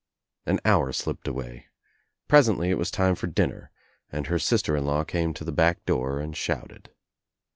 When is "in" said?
4.75-4.83